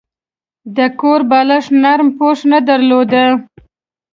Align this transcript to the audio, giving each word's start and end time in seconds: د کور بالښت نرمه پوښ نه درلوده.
د 0.75 0.79
کور 0.99 1.21
بالښت 1.29 1.71
نرمه 1.83 2.13
پوښ 2.17 2.39
نه 2.51 2.59
درلوده. 2.69 3.25